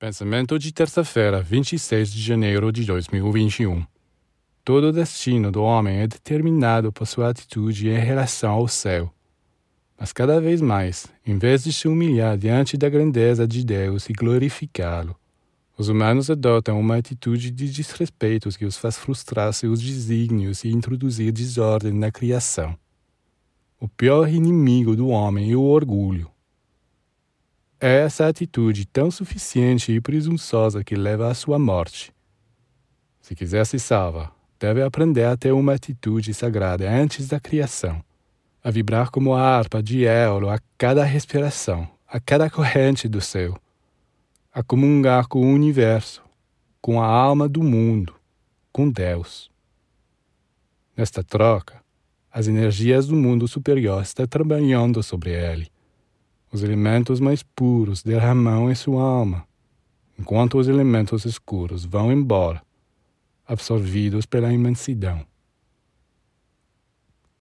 Pensamento 0.00 0.60
de 0.60 0.70
terça-feira, 0.70 1.42
26 1.42 2.12
de 2.12 2.22
janeiro 2.22 2.70
de 2.70 2.84
2021. 2.84 3.84
Todo 4.64 4.90
o 4.90 4.92
destino 4.92 5.50
do 5.50 5.60
homem 5.60 5.98
é 5.98 6.06
determinado 6.06 6.92
por 6.92 7.04
sua 7.04 7.30
atitude 7.30 7.88
em 7.88 7.98
relação 7.98 8.52
ao 8.52 8.68
céu. 8.68 9.12
Mas 9.98 10.12
cada 10.12 10.40
vez 10.40 10.60
mais, 10.60 11.08
em 11.26 11.36
vez 11.36 11.64
de 11.64 11.72
se 11.72 11.88
humilhar 11.88 12.38
diante 12.38 12.76
da 12.76 12.88
grandeza 12.88 13.44
de 13.44 13.64
Deus 13.64 14.08
e 14.08 14.12
glorificá-lo, 14.12 15.16
os 15.76 15.88
humanos 15.88 16.30
adotam 16.30 16.78
uma 16.78 16.94
atitude 16.94 17.50
de 17.50 17.68
desrespeito 17.68 18.50
que 18.50 18.66
os 18.66 18.76
faz 18.76 18.96
frustrar 18.96 19.52
seus 19.52 19.82
desígnios 19.82 20.62
e 20.62 20.68
introduzir 20.68 21.32
desordem 21.32 21.92
na 21.92 22.12
criação. 22.12 22.78
O 23.80 23.88
pior 23.88 24.28
inimigo 24.28 24.94
do 24.94 25.08
homem 25.08 25.50
é 25.50 25.56
o 25.56 25.62
orgulho. 25.62 26.30
É 27.80 27.98
essa 28.00 28.26
atitude 28.26 28.84
tão 28.86 29.08
suficiente 29.08 29.92
e 29.92 30.00
presunçosa 30.00 30.82
que 30.82 30.96
leva 30.96 31.30
à 31.30 31.34
sua 31.34 31.60
morte. 31.60 32.12
Se 33.20 33.36
quiser 33.36 33.64
se 33.66 33.78
salvar, 33.78 34.32
deve 34.58 34.82
aprender 34.82 35.24
a 35.24 35.36
ter 35.36 35.52
uma 35.52 35.74
atitude 35.74 36.34
sagrada 36.34 36.90
antes 36.90 37.28
da 37.28 37.38
criação, 37.38 38.02
a 38.64 38.70
vibrar 38.72 39.12
como 39.12 39.32
a 39.32 39.42
harpa 39.42 39.80
de 39.80 40.04
Éolo 40.04 40.50
a 40.50 40.58
cada 40.76 41.04
respiração, 41.04 41.88
a 42.04 42.18
cada 42.18 42.50
corrente 42.50 43.08
do 43.08 43.20
céu, 43.20 43.56
a 44.52 44.60
comungar 44.60 45.28
com 45.28 45.40
o 45.40 45.54
universo, 45.54 46.20
com 46.80 47.00
a 47.00 47.06
alma 47.06 47.48
do 47.48 47.62
mundo, 47.62 48.12
com 48.72 48.90
Deus. 48.90 49.48
Nesta 50.96 51.22
troca, 51.22 51.80
as 52.32 52.48
energias 52.48 53.06
do 53.06 53.14
mundo 53.14 53.46
superior 53.46 54.02
estão 54.02 54.26
trabalhando 54.26 55.00
sobre 55.00 55.30
ele. 55.30 55.70
Os 56.50 56.62
elementos 56.62 57.20
mais 57.20 57.42
puros 57.42 58.02
derramam 58.02 58.70
em 58.70 58.74
sua 58.74 59.02
alma, 59.02 59.46
enquanto 60.18 60.58
os 60.58 60.66
elementos 60.66 61.24
escuros 61.24 61.84
vão 61.84 62.10
embora 62.10 62.62
absorvidos 63.46 64.26
pela 64.26 64.52
imensidão. 64.52 65.24